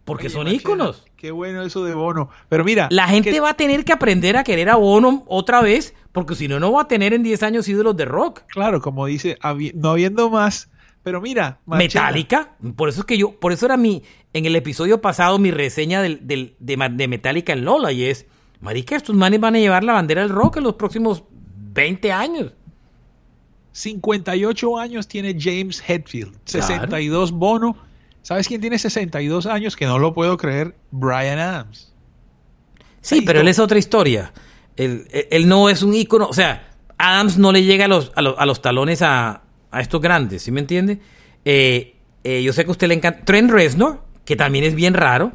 [0.05, 1.05] Porque Oye, son Marcela, íconos.
[1.17, 2.29] Qué bueno eso de Bono.
[2.47, 2.87] Pero mira.
[2.91, 6.35] La gente que- va a tener que aprender a querer a Bono otra vez, porque
[6.35, 8.41] si no, no va a tener en 10 años ídolos de rock.
[8.49, 10.69] Claro, como dice, habi- no habiendo más.
[11.05, 11.59] Pero mira,
[12.01, 14.01] Metallica, por eso es que yo, por eso era mi,
[14.33, 18.25] en el episodio pasado, mi reseña del, del- de, Metallica en Lola, y es,
[18.59, 21.23] marica, estos manes van a llevar la bandera del rock en los próximos
[21.73, 22.51] 20 años.
[23.71, 27.77] 58 años tiene James Hetfield, 62 Bono.
[28.21, 29.75] ¿Sabes quién tiene 62 años?
[29.75, 31.93] Que no lo puedo creer, Brian Adams.
[33.01, 34.33] Sí, pero él es otra historia.
[34.75, 38.11] Él, él- él no es un ícono, o sea, Adams no le llega a los,
[38.15, 39.43] a los, a los talones a,
[39.77, 40.99] a estos grandes, ¿sí me entiende?
[41.43, 43.23] Eh, eh, yo sé que a usted le encanta.
[43.25, 45.33] Trent Reznor, que también es bien raro.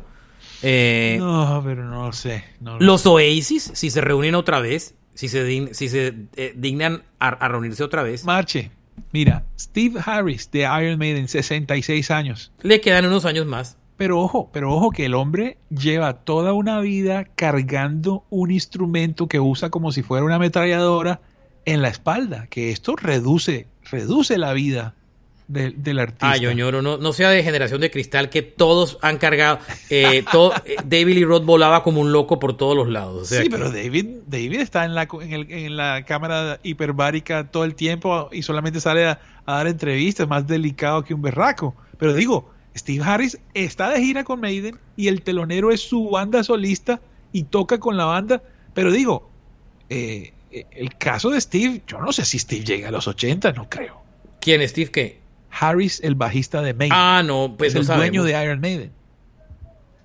[0.63, 2.45] Eh, No, pero no lo sé.
[2.61, 6.15] no lo Los Oasis, si se reúnen otra vez, si se, dign- si se
[6.57, 8.71] dignan a, a reunirse otra vez, Marche,
[9.13, 12.53] mira, Steve Harris de Iron Maiden, 66 años.
[12.63, 13.77] le quedan unos años más.
[13.97, 19.41] Pero ojo, pero ojo que el hombre lleva toda una vida cargando un instrumento que
[19.41, 21.21] usa como si fuera una ametralladora
[21.67, 24.95] en la espalda, que esto reduce, reduce la vida
[25.49, 26.31] del- del artista.
[26.31, 29.59] Ah, ñoro, no, no sea de generación de cristal que todos han cargado.
[29.91, 33.23] eh, todo, eh, David Lee Roth volaba como un loco por todos los lados.
[33.23, 36.61] o sea sí, que- pero David, David está en la, en, el- en la cámara
[36.63, 41.23] hiperbárica todo el tiempo y solamente sale a, a dar entrevistas, más delicado que un
[41.23, 41.75] berraco.
[41.99, 46.45] Pero digo, Steve Harris está de gira con Maiden y el telonero es su banda
[46.45, 47.01] solista
[47.33, 48.41] y toca con la banda.
[48.73, 49.29] Pero digo,
[49.89, 53.69] eh, el caso de Steve, yo no sé si Steve llega a los 80, no
[53.69, 54.03] creo.
[54.41, 55.21] ¿Quién, Steve, qué?
[55.51, 58.07] Harris, el bajista de Maiden, Ah, no, pues es no el sabemos.
[58.07, 58.93] dueño de Iron Maiden.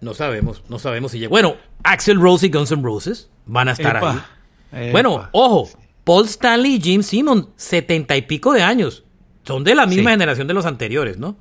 [0.01, 1.29] No sabemos, no sabemos si llega.
[1.29, 4.27] Bueno, Axel Rose y Guns N' Roses van a estar Epa,
[4.71, 4.83] ahí.
[4.87, 4.91] epa.
[4.91, 5.69] Bueno, ojo,
[6.03, 9.03] Paul Stanley y Jim Simmons, setenta y pico de años.
[9.43, 10.13] Son de la misma Sí.
[10.13, 11.35] generación de los anteriores, ¿no?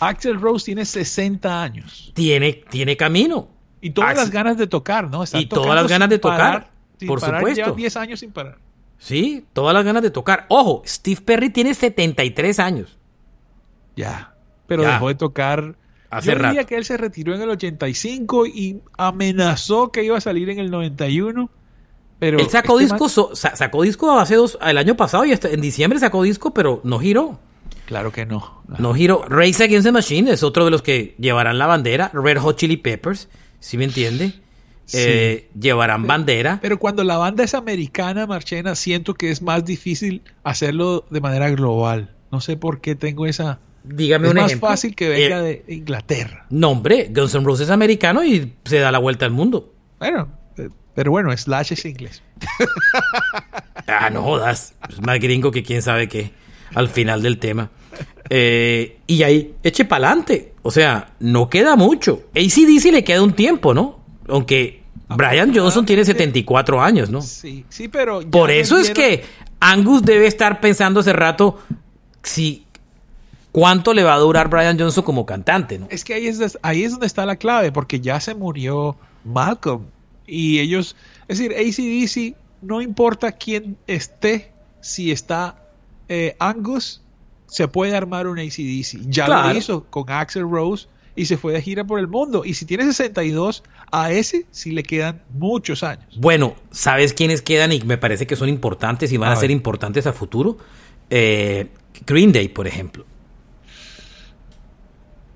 [0.00, 2.10] Axel Rose tiene 60 años.
[2.14, 3.48] Tiene, tiene camino.
[3.80, 5.22] Y todas Axel- las ganas de tocar, ¿no?
[5.22, 6.70] Están Y todas las ganas de tocar,
[7.02, 7.64] sin por parar, supuesto.
[7.64, 8.58] Lleva 10 años sin parar.
[8.98, 10.46] Sí, todas las ganas de tocar.
[10.48, 12.96] Ojo, Steve Perry tiene 73 años.
[13.96, 14.34] Ya.
[14.66, 14.92] Pero Ya.
[14.94, 15.74] dejó de tocar.
[16.10, 16.66] Hace Yo diría rato.
[16.66, 20.70] que él se retiró en el 85 y amenazó que iba a salir en el
[20.70, 21.50] 91.
[22.18, 25.48] Pero Él sacó este disco, so- sacó disco hace dos, el año pasado y hasta
[25.50, 27.40] en diciembre sacó disco, pero no giró.
[27.86, 28.62] Claro que no.
[28.78, 29.24] No Hero.
[29.28, 32.10] Race Against the Machine es otro de los que llevarán la bandera.
[32.14, 34.34] Red Hot Chili Peppers, ¿sí me entiende?
[34.92, 34.98] Sí.
[35.00, 36.58] Eh, llevarán bandera.
[36.60, 41.48] Pero cuando la banda es americana, Marchena, siento que es más difícil hacerlo de manera
[41.50, 42.14] global.
[42.30, 43.58] No sé por qué tengo esa...
[43.84, 44.68] Dígame es un más ejemplo.
[44.68, 46.46] fácil que venga Eh, de Inglaterra.
[46.50, 49.72] No, hombre, Guns N' Roses es americano y se da la vuelta al mundo.
[49.98, 52.22] Bueno, eh, pero bueno, Slash es inglés.
[53.86, 54.74] Ah, no jodas.
[54.88, 56.30] Es más gringo que quién sabe qué.
[56.74, 57.70] Al final del tema.
[58.30, 60.54] Eh, y ahí, eche pa'lante.
[60.62, 62.22] O sea, no queda mucho.
[62.34, 64.00] ACDC le queda un tiempo, ¿no?
[64.28, 64.81] Aunque
[65.16, 67.22] Brian Johnson tiene 74 años, ¿no?
[67.22, 68.20] Sí, sí, pero...
[68.30, 69.24] Por eso es que
[69.60, 71.58] Angus debe estar pensando hace rato
[72.22, 72.66] si
[73.52, 75.86] cuánto le va a durar Brian Johnson como cantante, ¿no?
[75.90, 79.84] Es que ahí es, ahí es donde está la clave, porque ya se murió Malcolm.
[80.26, 80.96] Y ellos,
[81.28, 85.56] es decir, ACDC, no importa quién esté, si está
[86.08, 87.02] eh, Angus,
[87.46, 89.08] se puede armar un ACDC.
[89.08, 89.52] Ya Claro.
[89.52, 92.42] lo hizo con Axel Rose y se fue de gira por el mundo.
[92.44, 96.06] Y si tiene 62, a ese sí le quedan muchos años.
[96.16, 99.50] Bueno, ¿sabes quiénes quedan y me parece que son importantes y van a, A ser
[99.50, 100.56] importantes a futuro?
[101.10, 101.66] Eh,
[102.06, 103.04] Green Day, por ejemplo.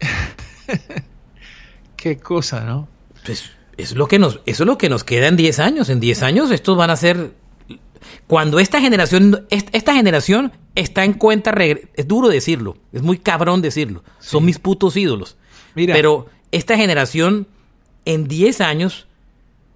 [1.96, 2.88] Qué cosa, ¿no?
[3.24, 5.88] Pues es lo que nos, eso es lo que nos queda en 10 años.
[5.88, 7.32] En 10 años estos van a ser...
[8.28, 11.52] Cuando esta generación, est- esta generación está en cuenta,
[11.94, 15.36] es duro decirlo, es muy cabrón decirlo, son mis putos ídolos.
[15.76, 15.94] Mira.
[15.94, 17.46] Pero esta generación
[18.04, 19.06] en 10 años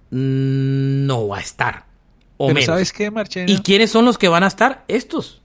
[0.09, 1.85] no va a estar.
[2.37, 2.65] O Pero menos.
[2.65, 3.49] ¿sabes qué, Marchena?
[3.49, 4.83] ¿Y quiénes son los que van a estar?
[4.89, 5.41] Estos.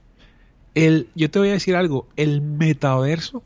[0.74, 3.42] El, yo te voy a decir algo, el metaverso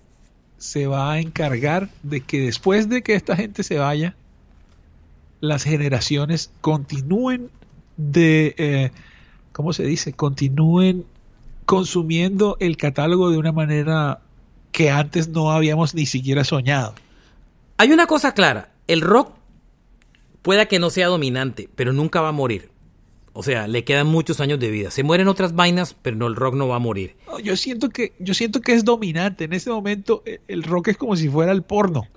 [0.56, 4.14] se va a encargar de que después de que esta gente se vaya,
[5.40, 7.50] las generaciones continúen
[7.96, 8.90] de, eh,
[9.52, 10.12] ¿cómo se dice?
[10.12, 11.04] Continúen
[11.66, 14.20] consumiendo el catálogo de una manera
[14.72, 16.94] que antes no habíamos ni siquiera soñado.
[17.76, 19.32] Hay una cosa clara, el rock
[20.42, 22.70] pueda que no sea dominante, pero nunca va a morir.
[23.32, 24.90] O sea, le quedan muchos años de vida.
[24.90, 27.16] Se mueren otras vainas, pero no, el rock no va a morir.
[27.44, 29.44] Yo siento que, yo siento que es dominante.
[29.44, 32.08] En este momento eh, el rock es como si fuera el porno.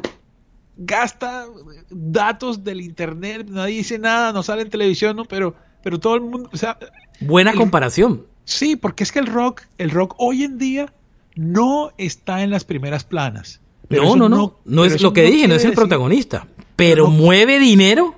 [0.76, 1.46] Gasta
[1.92, 5.24] datos del internet, nadie dice nada, no sale en televisión, ¿no?
[5.26, 6.80] pero, pero todo el mundo, o sea,
[7.20, 8.26] Buena El- comparación.
[8.44, 10.92] sí, porque es que el rock, el rock hoy en día
[11.36, 13.60] no está en las primeras planas.
[13.88, 14.38] Pero No, no, no.
[14.66, 16.48] No, pero es lo que dije, no es el protagonista.
[16.76, 18.16] Pero no- mueve dinero.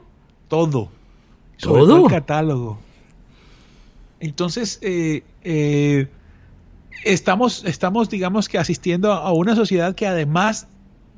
[0.47, 0.91] Todo.
[1.59, 2.05] Todo.
[2.05, 2.79] el catálogo.
[4.19, 6.07] Entonces, eh, eh,
[7.03, 10.67] estamos, estamos, digamos que asistiendo a una sociedad que además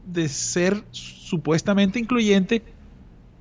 [0.06, 2.64] de ser supuestamente incluyente,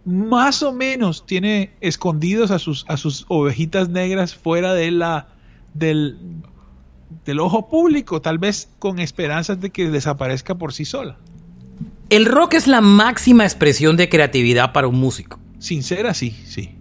[0.04, 5.28] más o menos tiene escondidos a sus, a sus ovejitas negras fuera de la,
[5.74, 6.18] del,
[7.24, 11.18] del ojo público, tal vez con esperanzas de que desaparezca por sí sola.
[12.10, 15.38] El rock es la máxima expresión de creatividad para un músico.
[15.58, 16.76] Sin ser así, sí.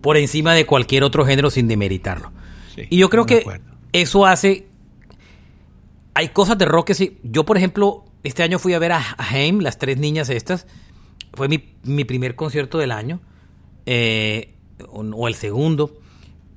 [0.00, 2.32] Por encima de cualquier otro género sin demeritarlo.
[2.74, 3.64] sí, Y yo creo que acuerdo.
[3.92, 4.66] eso hace.
[6.14, 7.18] Hay cosas de rock que sí.
[7.22, 10.66] Yo, por ejemplo, este año fui a ver a, a Haim, las tres niñas estas.
[11.34, 13.20] Fue mi, mi primer concierto del año.
[13.86, 14.54] eh,
[14.88, 15.98] o, o el segundo.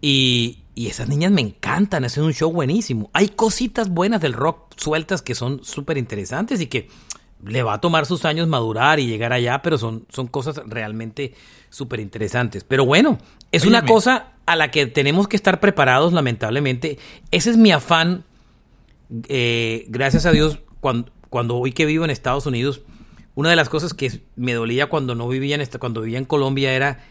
[0.01, 2.05] Y, y esas niñas me encantan.
[2.05, 3.09] Hacen un show buenísimo.
[3.13, 6.89] Hay cositas buenas del rock sueltas que son súper interesantes y que
[7.43, 11.33] le va a tomar sus años madurar y llegar allá, pero son, son cosas realmente
[11.69, 12.63] súper interesantes.
[12.63, 13.19] Pero bueno,
[13.51, 16.97] es una cosa a la que tenemos que estar preparados, lamentablemente.
[17.31, 18.23] Ese es mi afán.
[19.27, 22.81] eh, gracias a Dios, cuando, cuando hoy que vivo en Estados Unidos,
[23.35, 26.25] una de las cosas que me dolía cuando no vivía en esta, cuando vivía en
[26.25, 27.03] Colombia era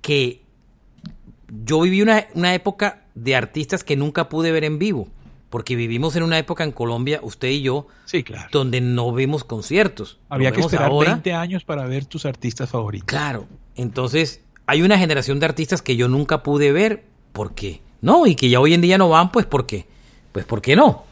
[0.00, 0.45] que
[1.64, 5.08] yo viví una, una época de artistas que nunca pude ver en vivo.
[5.50, 8.48] Porque vivimos en una época en Colombia, usted y yo, Sí, claro.
[8.50, 10.18] donde no vemos conciertos.
[10.28, 11.12] Había que esperar ahora.
[11.12, 13.06] 20 años para ver tus artistas favoritos.
[13.06, 13.46] Claro.
[13.76, 17.04] Entonces, hay una generación de artistas que yo nunca pude ver.
[17.32, 17.80] ¿Por qué?
[18.00, 19.86] No, y que ya hoy en día no van, pues ¿por qué?
[20.32, 21.04] Pues ¿por qué no?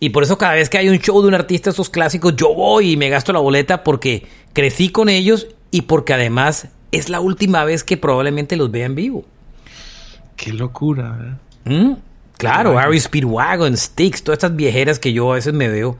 [0.00, 2.54] Y por eso cada vez que hay un show de un artista, esos clásicos, yo
[2.54, 7.20] voy y me gasto la boleta porque crecí con ellos y porque además es la
[7.20, 9.24] última vez que probablemente los vea en vivo.
[10.44, 11.38] Qué locura, ¿verdad?
[11.64, 11.92] ¿Mm?
[12.36, 12.78] Claro.
[12.78, 15.96] Harry Speedwagon, Sticks, todas estas viejeras que yo a veces me veo,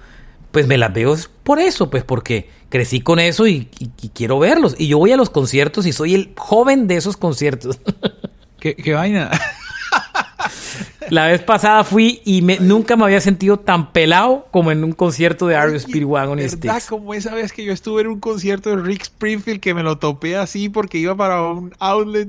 [0.51, 4.39] pues me las veo por eso, pues porque crecí con eso y, y- y quiero
[4.39, 4.75] verlos.
[4.79, 7.79] Y yo voy a los conciertos y soy el joven de esos conciertos.
[8.61, 9.31] ¿Qué, qué vaina?
[11.11, 14.93] La vez pasada fui y me- nunca me había sentido tan pelado como en un
[14.93, 16.49] concierto de Harry Speedwagon y.
[16.49, 16.87] Sticks.
[16.87, 19.99] Como esa vez que yo estuve en un concierto de Rick Springfield que me lo
[19.99, 22.29] topé así porque iba para un outlet.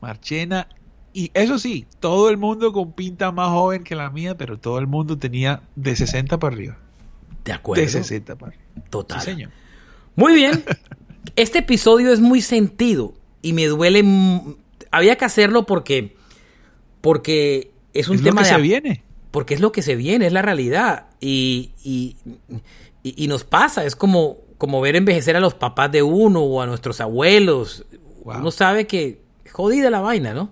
[0.00, 0.66] Marchena,
[1.12, 4.78] Y eso sí, todo el mundo con pinta más joven que la mía, pero todo
[4.78, 6.78] el mundo tenía de 60 para arriba.
[7.44, 7.82] De acuerdo.
[7.82, 8.64] De 60 para arriba.
[8.90, 9.20] Total.
[9.20, 9.50] Sí, señor.
[10.14, 10.62] Muy bien.
[11.36, 14.04] Este episodio es muy sentido y me duele.
[14.90, 16.16] Había que hacerlo porque.
[17.00, 18.54] Porque es un Es lo tema que de.
[18.54, 19.02] se viene.
[19.30, 21.06] Porque es lo que se viene, es la realidad.
[21.20, 22.16] Y, y,
[23.02, 23.84] y- y nos pasa.
[23.84, 27.84] Es como, como ver envejecer a los papás de uno o a nuestros abuelos.
[28.24, 28.38] Wow.
[28.38, 30.50] Uno sabe que jodida la vaina, ¿no?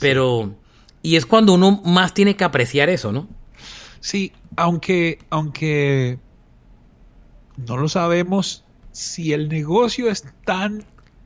[0.00, 0.54] Pero.
[1.02, 3.28] Y es cuando uno más tiene que apreciar eso, ¿no?
[4.00, 6.18] Sí, aunque, aunque
[7.56, 10.84] no lo sabemos, si el negocio es tan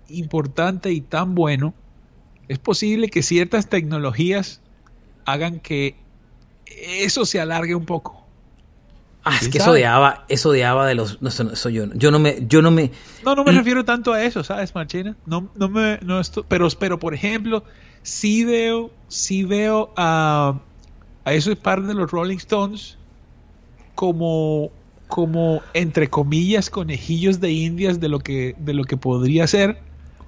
[0.08, 1.74] importante y tan bueno,
[2.48, 4.60] es posible que ciertas tecnologías
[5.24, 5.96] hagan que
[6.66, 8.26] eso se alargue un poco.
[9.24, 9.86] Ah, es ¿Quién que eso sabe?
[9.86, 11.20] Ava, eso de Ava de los.
[11.20, 12.38] No, eso yo, no- yo no me.
[12.48, 12.90] Yo no me.
[13.24, 13.56] No, no me Mm.
[13.56, 15.16] refiero tanto a eso, ¿sabes, Marchena?
[15.26, 17.62] No, no me, no esto, pero, pero por ejemplo,
[18.02, 20.60] sí veo, sí veo a,
[21.24, 22.96] a esos par de los Rolling Stones
[23.94, 24.70] como,
[25.08, 29.78] como entre comillas conejillos de indias de lo que, de lo que podría ser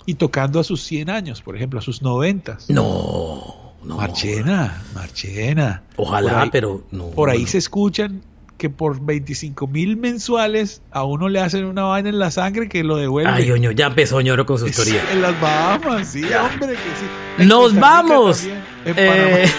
[0.07, 2.59] y tocando a sus 100 años, por ejemplo, a sus 90.
[2.69, 3.97] No, no.
[3.97, 5.83] Marchena, Marchena.
[5.97, 7.07] Ojalá, ahí- pero no.
[7.11, 7.47] Por ahí no.
[7.49, 8.23] se escuchan
[8.63, 12.85] que por 25 mil mensuales a uno le hacen una vaina en la sangre que
[12.85, 13.29] lo devuelve.
[13.29, 15.03] Ay, oño, ya empezó ñoro con su historia.
[15.11, 17.07] En las Bahamas, sí, hombre, que sí.
[17.39, 18.47] En ¡Nos vamos!
[18.87, 19.51] Eh,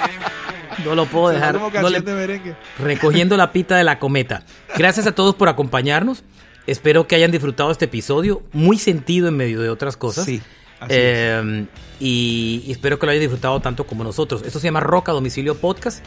[0.84, 1.60] no lo puedo dejar.
[1.60, 4.44] no le- de recogiendo la pita de la cometa.
[4.78, 6.24] Gracias a todos por acompañarnos.
[6.66, 10.24] Espero que hayan disfrutado este episodio, muy sentido en medio de otras cosas.
[10.24, 10.40] Sí,
[10.80, 11.66] así Eh,
[12.00, 14.42] y, y espero que lo hayan disfrutado tanto como nosotros.
[14.46, 16.02] Esto se llama Rock a Domicilio Podcast.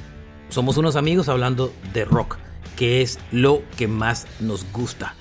[0.49, 2.37] Somos unos amigos hablando de rock,
[2.75, 5.15] que es lo que más nos gusta.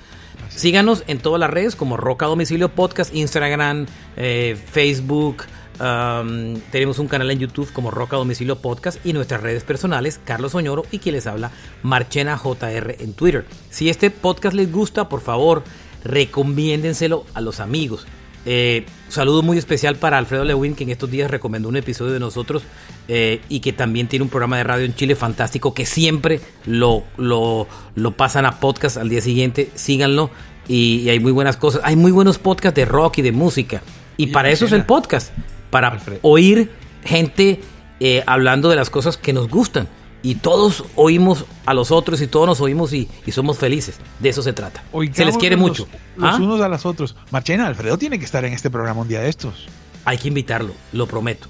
[0.48, 5.44] Síganos en todas las redes como Rock a Domicilio Podcast, Instagram, eh, Facebook.
[5.80, 10.20] um, tenemos un canal en YouTube como Rock a Domicilio Podcast y nuestras redes personales,
[10.24, 11.50] Carlos Oñoro y quien les habla,
[11.82, 13.44] Marchena JR en Twitter.
[13.70, 15.64] Si este podcast les gusta, por favor,
[16.04, 18.06] recomiéndenselo a los amigos.
[18.46, 22.20] Eh, saludo muy especial para Alfredo Lewin, que en estos días recomendó un episodio de
[22.20, 22.62] nosotros
[23.08, 27.04] eh, y que también tiene un programa de radio en Chile fantástico que siempre lo,
[27.16, 29.70] lo, lo pasan a podcast al día siguiente.
[29.74, 30.30] Síganlo
[30.68, 31.80] y, y hay muy buenas cosas.
[31.84, 33.82] Hay muy buenos podcasts de rock y de música.
[34.16, 35.32] Y para eso es el podcast,
[35.70, 36.20] para Alfredo.
[36.22, 36.70] oír
[37.04, 37.60] gente
[38.00, 39.88] eh, hablando de las cosas que nos gustan.
[40.24, 43.98] Y todos oímos a los otros y todos nos oímos y, y somos felices.
[44.18, 44.82] De eso se trata.
[45.12, 45.86] se les quiere los- mucho.
[46.16, 46.36] Los ¿Ah?
[46.42, 47.14] unos a los otros.
[47.30, 49.66] Marchena, Alfredo tiene que estar en este programa un día de estos.
[50.06, 51.48] Hay que invitarlo, lo prometo.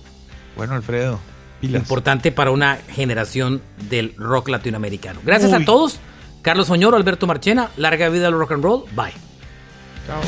[0.56, 1.20] Bueno, Alfredo,
[1.60, 1.82] pilas.
[1.82, 5.20] Importante para una generación del rock latinoamericano.
[5.24, 6.00] Gracias a todos.
[6.42, 8.82] Carlos Oñoro, Alberto Marchena, larga vida al rock and roll.
[8.96, 9.12] Bye.
[10.06, 10.20] Chao.